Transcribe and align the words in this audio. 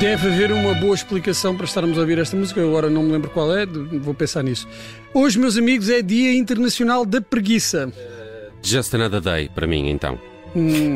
Deve 0.00 0.28
haver 0.28 0.50
uma 0.50 0.72
boa 0.72 0.94
explicação 0.94 1.54
para 1.54 1.66
estarmos 1.66 1.98
a 1.98 2.00
ouvir 2.00 2.18
esta 2.18 2.34
música, 2.34 2.62
agora 2.62 2.88
não 2.88 3.02
me 3.02 3.12
lembro 3.12 3.28
qual 3.28 3.54
é, 3.54 3.66
vou 3.66 4.14
pensar 4.14 4.42
nisso. 4.42 4.66
Hoje, 5.12 5.38
meus 5.38 5.58
amigos, 5.58 5.90
é 5.90 6.00
Dia 6.00 6.32
Internacional 6.32 7.04
da 7.04 7.20
Preguiça. 7.20 7.92
Just 8.62 8.94
another 8.94 9.20
day, 9.20 9.50
para 9.54 9.66
mim, 9.66 9.90
então. 9.90 10.18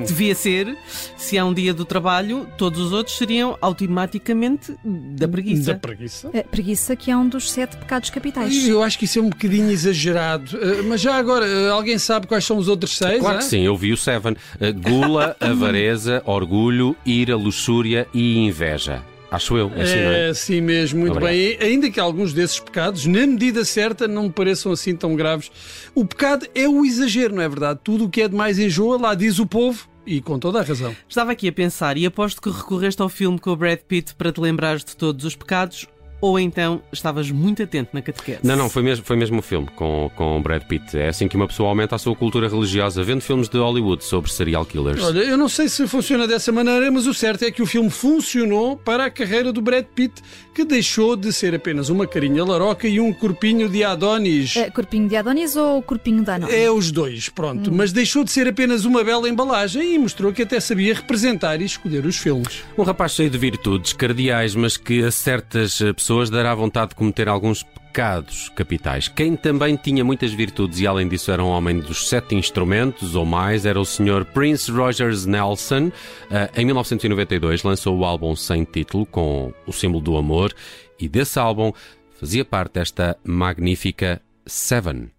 Devia 0.07 0.34
ser, 0.34 0.77
se 1.16 1.39
há 1.39 1.45
um 1.45 1.54
dia 1.54 1.73
do 1.73 1.84
trabalho, 1.84 2.46
todos 2.59 2.80
os 2.80 2.93
outros 2.93 3.16
seriam 3.16 3.57
automaticamente 3.61 4.75
da 4.84 5.29
preguiça. 5.29 5.72
Da 5.72 5.79
preguiça? 5.79 6.29
A 6.29 6.43
preguiça, 6.43 6.96
que 6.96 7.11
é 7.11 7.17
um 7.17 7.29
dos 7.29 7.50
sete 7.50 7.76
pecados 7.76 8.11
capitais. 8.11 8.67
Eu 8.67 8.82
acho 8.82 8.98
que 8.98 9.04
isso 9.04 9.18
é 9.18 9.22
um 9.22 9.29
bocadinho 9.29 9.71
exagerado. 9.71 10.57
Uh, 10.57 10.85
Mas 10.89 11.00
já 11.00 11.14
agora, 11.14 11.46
uh, 11.46 11.72
alguém 11.72 11.98
sabe 11.98 12.26
quais 12.26 12.45
são 12.45 12.57
os 12.57 12.68
outros 12.68 12.96
seis? 12.96 13.21
Claro 13.21 13.36
hã? 13.36 13.39
que 13.39 13.45
sim, 13.45 13.61
eu 13.61 13.76
vi 13.76 13.93
o 13.93 13.96
Seven. 13.96 14.32
Uh, 14.32 14.81
Gula, 14.81 15.36
avareza, 15.40 16.23
orgulho, 16.25 16.96
ira, 17.04 17.36
luxúria 17.36 18.07
e 18.12 18.39
inveja. 18.39 19.03
Acho 19.35 19.57
eu, 19.57 19.73
é 19.75 19.83
assim, 19.83 19.97
não 19.97 20.11
é? 20.11 20.31
É, 20.31 20.35
sim 20.35 20.61
mesmo, 20.61 21.01
muito 21.01 21.17
Obrigado. 21.17 21.35
bem. 21.35 21.59
Ainda 21.61 21.91
que 21.91 21.99
alguns 21.99 22.33
desses 22.33 22.61
pecados, 22.61 23.05
na 23.07 23.27
medida 23.27 23.65
certa, 23.65 24.07
não 24.07 24.25
me 24.25 24.31
pareçam 24.31 24.71
assim 24.71 24.95
tão 24.95 25.17
graves. 25.17 25.51
O 25.95 26.05
pecado 26.05 26.47
é 26.55 26.69
o 26.69 26.85
exagero, 26.85 27.35
não 27.35 27.43
é 27.43 27.49
verdade? 27.49 27.81
Tudo 27.83 28.05
o 28.05 28.09
que 28.09 28.23
é 28.23 28.29
demais 28.29 28.59
enjoa, 28.59 28.97
lá 28.97 29.15
diz 29.15 29.41
o 29.41 29.47
povo, 29.47 29.89
e 30.07 30.21
com 30.21 30.39
toda 30.39 30.61
a 30.61 30.63
razão. 30.63 30.95
Estava 31.09 31.33
aqui 31.33 31.49
a 31.49 31.53
pensar 31.53 31.97
e 31.97 32.07
aposto 32.07 32.41
que 32.41 32.51
recorreste 32.51 33.03
ao 33.03 33.09
filme 33.09 33.39
com 33.39 33.51
o 33.51 33.57
Brad 33.57 33.79
Pitt 33.81 34.15
para 34.15 34.31
te 34.31 34.41
lembrares 34.41 34.84
de 34.84 34.97
todos 34.97 35.25
os 35.25 35.35
pecados 35.35 35.87
ou 36.25 36.39
então 36.39 36.81
estavas 36.91 37.31
muito 37.31 37.62
atento 37.62 37.91
na 37.93 38.01
catequese. 38.01 38.39
Não, 38.43 38.57
não, 38.57 38.71
foi 38.71 38.83
mesmo, 38.83 39.05
foi 39.05 39.15
mesmo 39.15 39.41
o 39.41 39.43
filme 39.43 39.69
com, 39.77 40.11
com 40.17 40.41
Brad 40.41 40.62
Pitt. 40.62 40.97
É 40.97 41.09
assim 41.09 41.29
que 41.29 41.37
uma 41.37 41.47
pessoa 41.47 41.69
aumenta 41.69 41.97
a 41.97 41.98
sua 41.98 42.17
cultura 42.17 42.48
religiosa, 42.48 43.05
vendo 43.05 43.21
filmes 43.21 43.47
de 43.47 43.59
Hollywood 43.59 44.03
sobre 44.03 44.33
serial 44.33 44.65
killers. 44.65 45.03
Olha, 45.03 45.19
eu 45.19 45.37
não 45.37 45.51
sei 45.51 45.69
se 45.69 45.87
funciona 45.87 46.27
dessa 46.27 46.51
maneira, 46.51 46.91
mas 46.91 47.07
o 47.07 47.13
certo 47.13 47.45
é 47.45 47.51
que 47.51 47.61
o 47.61 47.67
filme 47.67 47.91
funcionou 47.91 48.75
para 48.75 49.05
a 49.05 49.11
carreira 49.11 49.53
do 49.53 49.61
Brad 49.61 49.85
Pitt, 49.85 50.23
que 50.55 50.65
deixou 50.65 51.15
de 51.15 51.31
ser 51.31 51.55
apenas 51.55 51.91
uma 51.91 52.07
carinha 52.07 52.43
laroca 52.43 52.89
e 52.89 52.98
um 52.98 53.13
corpinho 53.13 53.69
de 53.69 53.85
Adonis. 53.85 54.57
É, 54.57 54.70
corpinho 54.70 55.07
de 55.07 55.17
Adonis 55.17 55.57
ou 55.57 55.83
corpinho 55.83 56.25
de 56.25 56.31
Anon? 56.31 56.48
É 56.48 56.70
os 56.70 56.91
dois, 56.91 57.29
pronto. 57.29 57.70
Mas 57.70 57.93
deixou 57.93 58.25
de 58.25 58.31
ser 58.31 58.48
apenas 58.48 58.87
uma 58.87 59.05
bela 59.05 59.29
embalagem 59.29 59.95
e 59.95 59.98
mostrou 59.98 60.33
que 60.33 60.41
até 60.41 60.59
sabia 60.59 60.95
representar 60.95 61.61
e 61.61 61.67
escolher 61.67 62.07
os 62.07 62.17
filmes. 62.17 62.65
Um 62.79 62.83
rapaz 62.83 63.13
cheio 63.13 63.29
de 63.29 63.37
virtudes 63.37 63.93
cardeais, 63.93 64.55
mas 64.55 64.79
que 64.79 65.05
a 65.05 65.11
certas 65.11 65.83
eh, 65.83 65.93
pessoas 66.15 66.31
dará 66.31 66.55
vontade 66.55 66.91
de 66.91 66.95
cometer 66.95 67.29
alguns 67.29 67.65
pecados 67.65 68.48
capitais. 68.51 69.09
Quem 69.09 69.34
também 69.34 69.75
tinha 69.75 70.05
muitas 70.05 70.33
virtudes 70.33 70.79
e 70.79 70.87
além 70.87 71.09
disso 71.09 71.33
era 71.33 71.43
um 71.43 71.48
homem 71.48 71.81
dos 71.81 72.09
sete 72.09 72.37
instrumentos 72.37 73.17
ou 73.17 73.25
mais 73.25 73.67
era 73.67 73.81
o 73.81 73.84
Sr. 73.84 74.25
Prince 74.33 74.70
Rogers 74.70 75.27
Nelson. 75.27 75.91
Eh, 76.31 76.51
em 76.59 76.65
1992 76.67 77.65
lançou 77.65 77.98
o 77.98 78.05
álbum 78.05 78.37
sem 78.37 78.62
título 78.62 79.05
com 79.07 79.53
o 79.67 79.73
símbolo 79.73 80.01
do 80.01 80.17
amor 80.17 80.55
e 81.01 81.09
desse 81.09 81.37
álbum 81.37 81.73
fazia 82.20 82.45
parte 82.45 82.79
esta 82.79 83.17
magnífica 83.25 84.23
Seven. 84.47 85.14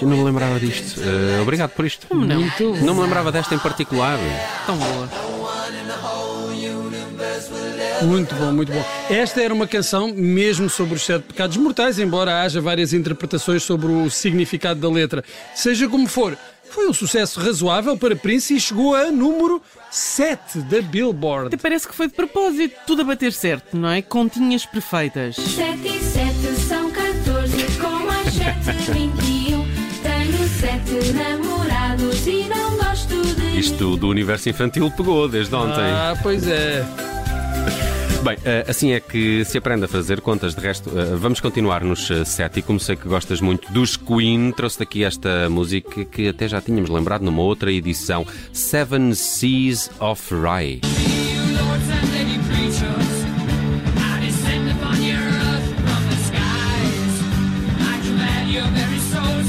Eu 0.00 0.08
não 0.08 0.16
me 0.16 0.24
lembrava 0.24 0.58
disto. 0.58 1.00
Eh, 1.00 1.40
obrigado 1.42 1.70
por 1.70 1.84
isto. 1.84 2.06
não? 2.14 2.40
Muito 2.40 2.76
Não 2.84 2.94
me 2.94 3.02
lembrava 3.02 3.30
desta 3.30 3.54
em 3.54 3.58
particular. 3.58 4.18
Tão 4.66 4.76
boa. 4.76 5.08
Muito 8.02 8.34
bom, 8.34 8.52
muito 8.52 8.72
bom. 8.72 8.82
Esta 9.10 9.42
era 9.42 9.52
uma 9.52 9.66
canção 9.66 10.08
mesmo 10.08 10.70
sobre 10.70 10.94
os 10.94 11.02
sete 11.04 11.22
pecados 11.24 11.56
mortais, 11.58 11.98
embora 11.98 12.42
haja 12.42 12.60
várias 12.60 12.92
interpretações 12.94 13.62
sobre 13.62 13.88
o 13.88 14.08
significado 14.08 14.80
da 14.80 14.88
letra. 14.88 15.22
Seja 15.54 15.86
como 15.86 16.06
for, 16.08 16.36
foi 16.70 16.88
um 16.88 16.94
sucesso 16.94 17.38
razoável 17.40 17.98
para 17.98 18.16
Prince 18.16 18.54
e 18.54 18.60
chegou 18.60 18.94
a 18.94 19.10
número 19.10 19.60
7 19.90 20.60
da 20.60 20.80
Billboard. 20.80 21.48
Até 21.48 21.56
parece 21.58 21.86
que 21.86 21.94
foi 21.94 22.06
de 22.08 22.14
propósito, 22.14 22.74
tudo 22.86 23.02
a 23.02 23.04
bater 23.04 23.32
certo, 23.34 23.76
não 23.76 23.90
é? 23.90 24.00
Continhas 24.00 24.64
perfeitas. 24.64 25.36
7 25.36 25.78
e 25.86 26.00
7 26.00 26.60
são 26.68 26.90
14, 26.90 27.78
com 27.78 27.90
mais 28.06 28.32
7, 28.32 28.56
21. 28.92 28.94
Tenho 28.94 29.16
7 29.16 29.19
namorados 31.12 32.26
e 32.26 32.48
não 32.48 32.76
gosto 32.76 33.34
de. 33.34 33.58
Isto 33.58 33.96
do 33.96 34.08
universo 34.08 34.48
infantil 34.48 34.90
pegou 34.90 35.28
desde 35.28 35.54
ontem. 35.54 35.82
Ah, 35.82 36.16
pois 36.22 36.46
é. 36.46 36.84
Bem, 38.22 38.36
eh, 38.44 38.66
assim 38.68 38.92
é 38.92 39.00
que 39.00 39.44
se 39.46 39.56
aprende 39.56 39.86
a 39.86 39.88
fazer 39.88 40.20
contas. 40.20 40.54
De 40.54 40.60
resto, 40.60 40.90
eh, 40.90 41.16
vamos 41.16 41.40
continuar 41.40 41.82
nos 41.82 42.10
eh, 42.10 42.22
sete. 42.24 42.58
E 42.58 42.62
como 42.62 42.78
sei 42.78 42.94
que 42.94 43.08
gostas 43.08 43.40
muito 43.40 43.72
dos 43.72 43.96
Queen, 43.96 44.52
trouxe 44.52 44.78
daqui 44.78 45.04
esta 45.04 45.48
música 45.48 46.04
que 46.04 46.28
até 46.28 46.46
já 46.46 46.60
tínhamos 46.60 46.90
lembrado 46.90 47.22
numa 47.22 47.40
outra 47.40 47.72
edição: 47.72 48.26
Seven 48.52 49.14
Seas 49.14 49.90
of 50.00 50.34
Rye. 50.34 50.80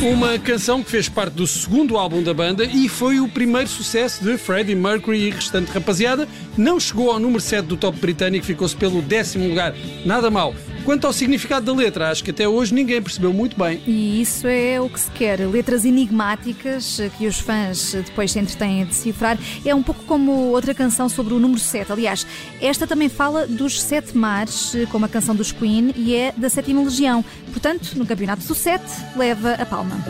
Uma 0.02 0.40
canção 0.40 0.82
que 0.82 0.90
fez 0.90 1.08
parte 1.08 1.34
do 1.34 1.46
segundo 1.46 1.96
álbum 1.96 2.24
da 2.24 2.34
banda 2.34 2.66
e 2.66 2.90
foi 2.90 3.20
o 3.20 3.30
primeiro 3.30 3.70
sucesso 3.70 4.24
de 4.24 4.36
Freddie 4.36 4.74
Mercury 4.74 5.28
e 5.28 5.30
restante 5.30 5.72
rapaziada. 5.72 6.28
Não 6.58 6.80
chegou 6.80 7.12
ao 7.12 7.20
número 7.20 7.40
7 7.40 7.68
do 7.68 7.78
top 7.78 8.00
britânico, 8.00 8.44
ficou-se 8.44 8.76
pelo 8.76 9.00
décimo 9.00 9.48
lugar. 9.48 9.76
Nada 10.04 10.32
mal. 10.32 10.56
Quanto 10.84 11.06
ao 11.06 11.14
significado 11.14 11.66
da 11.66 11.74
letra, 11.74 12.10
acho 12.10 12.24
que 12.24 12.32
até 12.32 12.48
hoje 12.48 12.74
ninguém 12.74 13.02
percebeu 13.02 13.32
muito 13.32 13.58
bem. 13.58 13.82
E 13.86 14.22
isso 14.22 14.48
é 14.48 14.82
o 14.82 14.90
que 14.90 15.00
se 15.00 15.12
quer. 15.12 15.40
Letras 15.48 15.86
enigmáticas 15.86 17.00
que 17.18 17.28
os 17.28 17.40
fãs 17.40 17.94
depois 17.94 18.32
se 18.32 18.40
entretêm 18.40 18.82
a 18.82 18.86
decifrar. 18.86 19.38
É 19.64 19.76
um 19.76 19.84
pouco 19.84 20.04
como 20.06 20.32
outra 20.32 20.74
canção 20.74 21.08
sobre 21.08 21.34
o 21.34 21.40
número 21.40 21.60
7. 21.60 21.92
Aliás, 21.92 22.26
esta 22.60 22.88
também 22.88 23.10
fala 23.10 23.46
dos 23.46 23.82
sete 23.82 24.18
mares, 24.18 24.74
como 24.92 25.06
a 25.06 25.10
canção 25.10 25.36
dos 25.36 25.52
Queen, 25.52 25.94
e 25.96 26.16
é 26.16 26.34
da 26.36 26.50
sétima 26.50 26.84
legião. 26.84 27.24
Portanto, 27.52 27.94
no 27.96 28.06
campeonato 28.06 28.46
do 28.46 28.56
7, 28.56 28.84
leva 29.16 29.54
a 29.54 29.66
palma. 29.66 30.04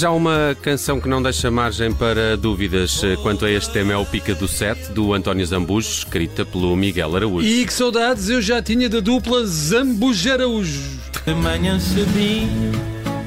Já 0.00 0.10
uma 0.12 0.56
canção 0.62 0.98
que 0.98 1.06
não 1.06 1.22
deixa 1.22 1.50
margem 1.50 1.92
para 1.92 2.34
dúvidas 2.34 3.04
eh, 3.04 3.16
quanto 3.16 3.44
a 3.44 3.50
este 3.50 3.70
tema 3.70 3.92
é 3.92 3.96
o 3.98 4.06
Pica 4.06 4.34
do 4.34 4.48
Sete, 4.48 4.90
do 4.92 5.12
António 5.12 5.44
Zambujo, 5.44 5.90
escrita 5.90 6.42
pelo 6.42 6.74
Miguel 6.74 7.16
Araújo. 7.16 7.46
E 7.46 7.66
que 7.66 7.72
saudades 7.74 8.30
eu 8.30 8.40
já 8.40 8.62
tinha 8.62 8.88
da 8.88 9.00
dupla 9.00 9.44
Zambujo 9.44 10.32
Araújo. 10.32 10.80
De 11.26 11.34
manhã 11.34 11.78
cedinho 11.78 12.72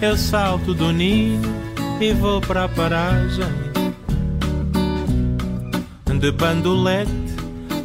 eu 0.02 0.18
salto 0.18 0.74
do 0.74 0.92
ninho 0.92 1.40
e 2.02 2.12
vou 2.12 2.42
para 2.42 2.64
a 2.64 2.68
paragem 2.68 3.54
De 6.20 6.32
bandolete 6.32 7.12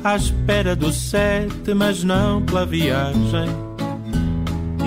à 0.03 0.17
espera 0.17 0.75
do 0.75 0.91
sete, 0.95 1.75
mas 1.75 2.03
não 2.03 2.41
pela 2.41 2.65
viagem 2.65 3.68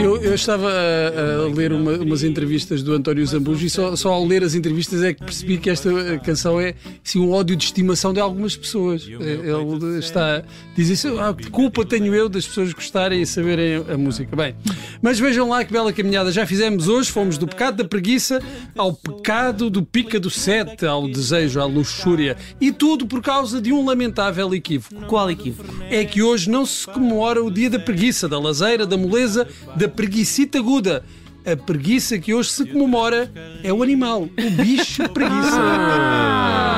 Eu, 0.01 0.17
eu 0.17 0.33
estava 0.33 0.69
a, 0.69 1.43
a 1.45 1.53
ler 1.53 1.71
uma- 1.73 1.93
umas 1.97 2.23
entrevistas 2.23 2.81
do 2.81 2.93
António 2.93 3.25
Zambujo 3.25 3.65
e 3.65 3.69
só, 3.69 3.95
só 3.95 4.09
ao 4.13 4.25
ler 4.25 4.43
as 4.43 4.55
entrevistas 4.55 5.03
é 5.03 5.13
que 5.13 5.23
percebi 5.23 5.57
que 5.57 5.69
esta 5.69 5.89
canção 6.19 6.59
é 6.59 6.73
assim, 7.05 7.19
um 7.19 7.31
ódio 7.31 7.55
de 7.55 7.65
estimação 7.65 8.13
de 8.13 8.19
algumas 8.19 8.55
pessoas. 8.55 9.03
Ele 9.07 9.99
está. 9.99 10.43
Diz 10.75 10.89
isso, 10.89 11.19
ah, 11.19 11.33
que 11.33 11.49
culpa 11.49 11.85
tenho 11.85 12.13
eu 12.15 12.27
das 12.27 12.47
pessoas 12.47 12.73
gostarem 12.73 13.21
e 13.21 13.25
saberem 13.25 13.83
a 13.89 13.97
música. 13.97 14.35
Bem, 14.35 14.55
mas 15.01 15.19
vejam 15.19 15.47
lá 15.49 15.63
que 15.63 15.71
bela 15.71 15.93
caminhada 15.93 16.31
já 16.31 16.45
fizemos 16.45 16.87
hoje. 16.87 17.11
Fomos 17.11 17.37
do 17.37 17.47
pecado 17.47 17.77
da 17.77 17.85
preguiça 17.87 18.41
ao 18.77 18.93
pecado 18.93 19.69
do 19.69 19.83
pica 19.83 20.19
do 20.19 20.29
sete, 20.29 20.85
ao 20.85 21.07
desejo, 21.07 21.59
à 21.59 21.65
luxúria. 21.65 22.35
E 22.59 22.71
tudo 22.71 23.05
por 23.05 23.21
causa 23.21 23.61
de 23.61 23.71
um 23.71 23.85
lamentável 23.85 24.53
equívoco. 24.53 25.05
Qual 25.05 25.29
equívoco? 25.29 25.71
é 25.89 26.05
que 26.05 26.21
hoje 26.21 26.49
não 26.49 26.65
se 26.65 26.87
comemora 26.87 27.43
o 27.43 27.51
dia 27.51 27.69
da 27.69 27.77
preguiça, 27.79 28.27
da 28.27 28.39
lazeira, 28.39 28.85
da 28.85 28.95
moleza, 28.97 29.45
da 29.75 29.87
preguicita 29.91 30.57
aguda. 30.57 31.03
A 31.45 31.55
preguiça 31.55 32.19
que 32.19 32.33
hoje 32.33 32.51
se 32.51 32.65
comemora 32.65 33.31
é 33.63 33.73
o 33.73 33.81
animal, 33.81 34.23
o 34.23 34.49
bicho 34.51 35.09
preguiça. 35.09 36.70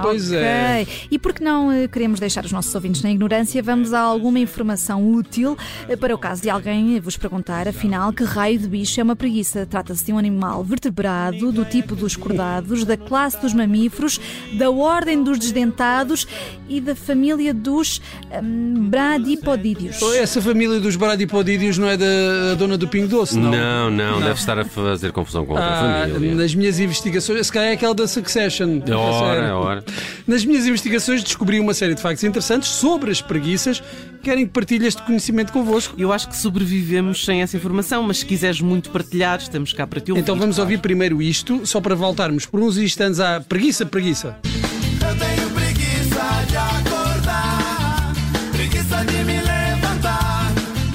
Ah, 0.00 0.02
Pois 0.02 0.32
é. 0.32 0.82
Ok. 0.82 1.08
E 1.10 1.18
porque 1.18 1.42
não 1.44 1.70
eh, 1.70 1.86
queremos 1.88 2.18
deixar 2.20 2.44
os 2.44 2.52
nossos 2.52 2.74
ouvintes 2.74 3.02
na 3.02 3.10
ignorância, 3.10 3.62
vamos 3.62 3.92
a 3.92 4.00
alguma 4.00 4.38
informação 4.38 5.10
útil 5.12 5.56
eh, 5.88 5.96
para 5.96 6.14
o 6.14 6.18
caso 6.18 6.42
de 6.42 6.50
alguém 6.50 6.98
vos 7.00 7.16
perguntar, 7.16 7.68
afinal, 7.68 8.12
que 8.12 8.24
raio 8.24 8.58
de 8.58 8.68
bicho 8.68 9.00
é 9.00 9.02
uma 9.02 9.16
preguiça. 9.16 9.66
Trata-se 9.66 10.04
de 10.04 10.12
um 10.12 10.18
animal 10.18 10.62
vertebrado, 10.64 11.52
do 11.52 11.64
tipo 11.64 11.94
dos 11.94 12.16
cordados, 12.16 12.84
da 12.84 12.96
classe 12.96 13.40
dos 13.40 13.52
mamíferos, 13.54 14.20
da 14.54 14.70
ordem 14.70 15.22
dos 15.22 15.38
desdentados 15.38 16.26
e 16.68 16.80
da 16.80 16.94
família 16.94 17.52
dos 17.54 18.00
hum, 18.42 18.88
bradipodídeos. 18.88 20.00
Essa 20.14 20.40
família 20.40 20.80
dos 20.80 20.96
Bradipodídeos 20.96 21.78
não 21.78 21.88
é 21.88 21.96
da 21.96 22.54
dona 22.58 22.76
do 22.76 22.86
Pingo 22.88 23.08
Doce, 23.08 23.38
não? 23.38 23.50
Não, 23.50 23.90
não, 23.90 24.20
deve 24.20 24.34
estar 24.38 24.58
a 24.58 24.64
fazer 24.64 25.12
confusão 25.12 25.44
com 25.44 25.52
outra 25.52 25.66
Ah, 25.66 26.08
família. 26.08 26.34
nas 26.34 26.54
minhas 26.54 26.78
investigações, 26.78 27.46
se 27.46 27.52
calhar 27.52 27.70
é 27.70 27.72
aquela 27.74 27.94
da 27.94 28.06
Succession. 28.06 28.80
Ora, 28.94 29.56
ora. 29.56 29.84
Nas 30.26 30.44
minhas 30.44 30.66
investigações 30.66 31.22
descobri 31.22 31.60
uma 31.60 31.74
série 31.74 31.94
de 31.94 32.02
factos 32.02 32.24
interessantes 32.24 32.68
sobre 32.68 33.10
as 33.10 33.20
preguiças. 33.20 33.82
Querem 34.22 34.46
que 34.46 34.52
partilhe 34.52 34.86
este 34.86 35.02
conhecimento 35.02 35.52
convosco? 35.52 35.94
Eu 35.98 36.12
acho 36.12 36.28
que 36.28 36.36
sobrevivemos 36.36 37.24
sem 37.24 37.42
essa 37.42 37.56
informação, 37.56 38.02
mas 38.02 38.18
se 38.18 38.26
quiseres 38.26 38.60
muito 38.60 38.90
partilhar, 38.90 39.40
estamos 39.40 39.72
cá 39.72 39.86
para 39.86 40.00
te 40.00 40.10
ouvir. 40.12 40.20
Então 40.20 40.36
vamos 40.36 40.58
ouvir 40.58 40.78
primeiro 40.78 41.22
isto, 41.22 41.66
só 41.66 41.80
para 41.80 41.94
voltarmos 41.94 42.46
por 42.46 42.60
uns 42.60 42.76
instantes 42.76 43.20
à 43.20 43.40
preguiça, 43.40 43.86
preguiça. 43.86 44.36
Eu 44.44 45.16
tenho 45.16 45.50
preguiça 45.50 46.44
de 46.48 46.56
acordar, 46.56 48.12
preguiça 48.52 49.04
de 49.04 49.24
me 49.24 49.40
levantar. 49.40 50.52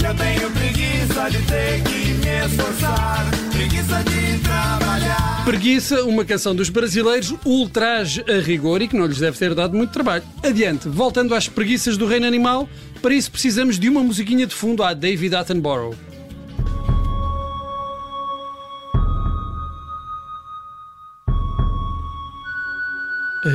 Eu 0.07 0.15
tenho 0.15 0.51
preguiça 0.51 1.29
de 1.31 1.37
ter 1.45 1.81
que 1.83 2.13
me 2.13 2.45
esforçar. 2.45 3.24
Preguiça, 5.45 6.03
uma 6.05 6.25
canção 6.25 6.55
dos 6.55 6.69
brasileiros, 6.69 7.35
ultraje 7.45 8.25
a 8.27 8.41
rigor 8.41 8.81
e 8.81 8.87
que 8.87 8.97
não 8.97 9.05
lhes 9.05 9.19
deve 9.19 9.37
ter 9.37 9.53
dado 9.53 9.77
muito 9.77 9.91
trabalho. 9.91 10.23
Adiante, 10.41 10.89
voltando 10.89 11.35
às 11.35 11.47
preguiças 11.47 11.97
do 11.97 12.07
reino 12.07 12.25
animal, 12.25 12.67
para 12.99 13.13
isso 13.13 13.29
precisamos 13.29 13.77
de 13.77 13.87
uma 13.87 14.03
musiquinha 14.03 14.47
de 14.47 14.55
fundo 14.55 14.81
à 14.81 14.91
David 14.95 15.35
Attenborough. 15.35 15.95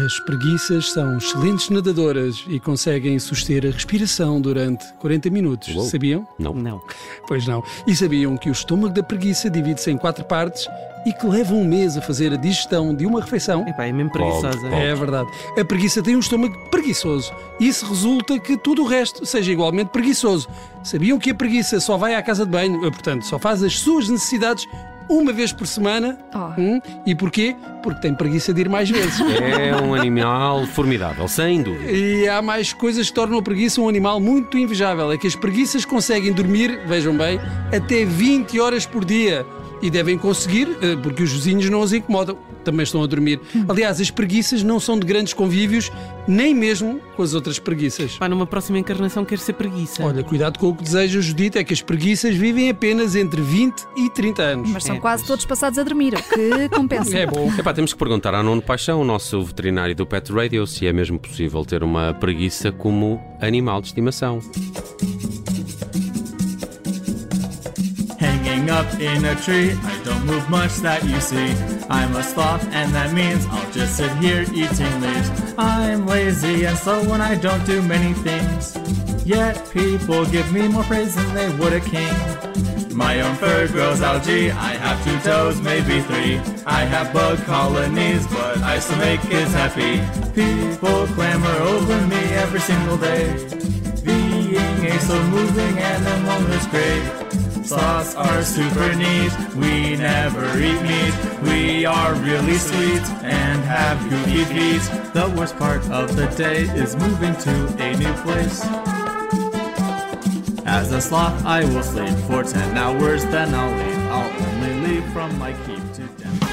As 0.06 0.20
preguiças 0.20 0.93
são 0.93 1.19
excelentes 1.19 1.70
nadadoras 1.70 2.44
e 2.46 2.60
conseguem 2.60 3.19
suster 3.19 3.66
a 3.66 3.70
respiração 3.72 4.40
durante 4.40 4.84
40 5.00 5.28
minutos. 5.31 5.75
Uou. 5.75 5.84
Sabiam? 5.84 6.25
Não. 6.38 6.54
Não. 6.54 6.81
Pois 7.26 7.48
não. 7.48 7.64
E 7.84 7.96
sabiam 7.96 8.36
que 8.36 8.48
o 8.48 8.52
estômago 8.52 8.94
da 8.94 9.02
preguiça 9.02 9.50
divide-se 9.50 9.90
em 9.90 9.98
quatro 9.98 10.25
partes 10.25 10.69
e 11.05 11.12
que 11.12 11.26
leva 11.26 11.55
um 11.55 11.64
mês 11.64 11.97
a 11.97 12.02
fazer 12.02 12.32
a 12.32 12.37
digestão 12.37 12.94
de 12.94 13.06
uma 13.06 13.20
refeição? 13.20 13.67
Epá, 13.67 13.87
é 13.87 13.93
mesmo 13.93 14.11
preguiçosa. 14.11 14.58
Pobre, 14.58 14.76
É 14.76 14.94
verdade. 14.94 15.31
A 15.58 15.64
preguiça 15.64 16.02
tem 16.02 16.17
um 16.17 16.20
estômago 16.20 16.55
preguiçoso. 16.70 17.32
Isso 17.58 17.87
resulta 17.87 18.38
que 18.38 18.56
tudo 18.56 18.82
o 18.82 18.87
resto 18.87 19.25
seja 19.25 19.52
igualmente 19.52 19.91
preguiçoso. 19.91 20.49
Sabiam 20.82 21.19
que 21.19 21.31
a 21.31 21.35
preguiça 21.35 21.81
só 21.81 21.97
vai 21.97 22.14
à 22.14 22.23
casa 22.23 22.44
de 22.44 22.50
banho, 22.50 22.85
eh, 22.87 22.91
portanto, 22.91 23.25
só 23.25 23.38
faz 23.38 23.62
as 23.62 23.79
suas 23.79 24.08
necessidades 24.08 24.67
uma 25.11 25.32
vez 25.32 25.52
por 25.52 25.67
semana? 25.67 26.17
Oh. 26.32 26.61
Hum? 26.61 26.81
E 27.05 27.14
porquê? 27.14 27.56
Porque 27.82 28.00
tem 28.00 28.14
preguiça 28.14 28.55
de 28.55 28.61
ir 28.61 28.69
mais 28.69 28.88
vezes. 28.88 29.19
É 29.61 29.75
um 29.76 29.94
animal 29.94 30.64
formidável, 30.67 31.26
sem 31.26 31.62
dúvida. 31.62 31.91
E 31.91 32.29
há 32.29 32.41
mais 32.41 32.73
coisas 32.73 33.08
que 33.08 33.14
tornam 33.14 33.38
a 33.38 33.43
preguiça 33.43 33.81
um 33.81 33.88
animal 33.88 34.20
muito 34.20 34.56
invejável. 34.56 35.11
É 35.11 35.19
que 35.19 35.26
as 35.26 35.35
preguiças 35.35 35.85
conseguem 35.85 36.32
dormir, 36.32 36.87
vejam 36.87 37.17
bem, 37.17 37.41
até 37.75 38.05
20 38.05 38.61
horas 38.61 38.87
por 38.87 39.05
dia. 39.05 39.44
E 39.82 39.88
devem 39.91 40.19
conseguir, 40.19 40.69
eh, 40.82 40.97
porque 41.03 41.23
os 41.23 41.32
vizinhos 41.32 41.69
não 41.71 41.82
as 41.82 41.93
incomodam. 41.93 42.37
Também 42.65 42.85
estão 42.85 43.03
a 43.03 43.06
dormir. 43.06 43.41
Aliás, 43.69 44.00
as 44.00 44.11
preguiças 44.11 44.62
não 44.62 44.79
são 44.79 44.99
de 44.99 45.06
grandes 45.06 45.32
convívios, 45.32 45.91
nem 46.29 46.55
mesmo 46.55 47.00
com 47.17 47.23
as 47.23 47.32
outras 47.32 47.59
preguiças. 47.59 48.19
Pá, 48.19 48.29
numa 48.29 48.47
próxima 48.47 48.79
encarnação 48.79 49.25
quero 49.25 49.41
ser 49.41 49.55
preguiça. 49.55 50.05
Olha, 50.05 50.23
cuidado 50.23 50.59
com 50.59 50.69
o 50.69 50.75
que 50.75 50.82
deseja 50.85 51.21
Judite, 51.23 51.56
é 51.59 51.65
que 51.65 51.73
as 51.73 51.81
preguiças 51.81 52.35
vivem 52.37 52.69
apenas 52.69 53.17
entre 53.17 53.41
20 53.41 53.87
e 53.97 54.11
30 54.11 54.43
anos. 54.43 54.71
Mas 54.71 54.85
são 54.85 54.97
É, 54.97 54.99
quase 55.00 55.23
pois. 55.23 55.29
todos 55.29 55.44
passados 55.47 55.79
a 55.79 55.82
dormir, 55.82 56.12
o 56.15 56.23
que 56.23 56.69
compensa. 56.77 57.17
É 57.17 57.27
bom. 57.27 57.50
Epá, 57.59 57.73
temos 57.73 57.93
que 57.94 57.99
perguntar 57.99 58.35
ao 58.35 58.43
Nuno 58.43 58.61
Paixão, 58.61 59.00
o 59.00 59.05
nosso 59.05 59.43
veterinário 59.43 59.94
do 59.97 60.05
Pet 60.06 60.31
Radio, 60.31 60.67
se 60.67 60.87
é 60.87 60.93
mesmo 60.93 61.19
possível 61.19 61.65
ter 61.65 61.82
uma 61.82 62.12
preguiça 62.12 62.71
como 62.71 63.19
animal 63.41 63.81
de 63.81 63.87
estimação. 63.88 64.41
Hanging 68.50 68.70
up 68.70 68.93
in 68.99 69.25
a 69.26 69.37
tree, 69.37 69.79
I 69.85 70.02
don't 70.02 70.26
move 70.26 70.50
much 70.50 70.79
that 70.79 71.05
you 71.05 71.20
see. 71.20 71.55
I'm 71.88 72.17
a 72.17 72.23
sloth, 72.23 72.64
and 72.73 72.93
that 72.93 73.12
means 73.12 73.47
I'll 73.47 73.70
just 73.70 73.97
sit 73.97 74.11
here 74.17 74.43
eating 74.43 75.00
leaves. 75.00 75.55
I'm 75.56 76.05
lazy 76.05 76.64
and 76.64 76.76
slow 76.76 77.08
when 77.08 77.20
I 77.20 77.37
don't 77.37 77.64
do 77.64 77.81
many 77.81 78.12
things. 78.12 78.76
Yet 79.25 79.70
people 79.70 80.26
give 80.26 80.52
me 80.52 80.67
more 80.67 80.82
praise 80.82 81.14
than 81.14 81.32
they 81.32 81.49
would 81.58 81.75
a 81.75 81.81
king. 81.81 82.12
My 82.93 83.20
own 83.20 83.37
fur 83.37 83.69
grows 83.69 84.02
algae, 84.02 84.50
I 84.50 84.73
have 84.82 84.99
two 85.05 85.19
toes, 85.20 85.61
maybe 85.61 86.00
three. 86.00 86.38
I 86.67 86.81
have 86.93 87.12
bug 87.12 87.38
colonies, 87.44 88.26
but 88.26 88.58
I 88.62 88.81
still 88.81 88.99
make 88.99 89.20
kids 89.20 89.53
happy. 89.53 90.03
People 90.35 91.06
clamor 91.14 91.56
over 91.70 92.05
me 92.08 92.23
every 92.43 92.61
single 92.61 92.99
day. 92.99 93.31
Being 94.05 94.87
a 94.91 94.99
slow 94.99 95.23
moving 95.29 95.79
animal 95.79 96.50
is 96.50 96.67
great. 96.67 97.31
Sloths 97.70 98.17
are 98.17 98.43
super 98.43 98.96
neat. 98.96 99.31
We 99.55 99.94
never 99.94 100.58
eat 100.58 100.82
meat. 100.82 101.14
We 101.40 101.87
are 101.87 102.14
really 102.14 102.58
sweet 102.58 103.05
and 103.22 103.62
have 103.62 103.96
gooey 104.11 104.44
feet. 104.46 104.82
The 105.14 105.32
worst 105.37 105.56
part 105.56 105.88
of 105.88 106.17
the 106.17 106.26
day 106.37 106.62
is 106.62 106.96
moving 106.96 107.37
to 107.46 107.52
a 107.78 107.96
new 107.96 108.12
place. 108.25 108.61
As 110.67 110.90
a 110.90 111.00
sloth, 111.00 111.44
I 111.44 111.62
will 111.62 111.84
sleep 111.84 112.19
for 112.26 112.43
10 112.43 112.76
hours, 112.76 113.25
then 113.26 113.55
I'll 113.55 113.70
leave. 113.70 113.99
I'll 114.08 114.49
only 114.49 114.88
leave 114.88 115.12
from 115.12 115.38
my 115.38 115.52
keep 115.64 115.93
to 115.93 116.02
death. 116.20 116.50